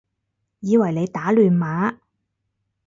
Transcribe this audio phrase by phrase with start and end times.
[0.61, 1.97] 以為你打亂碼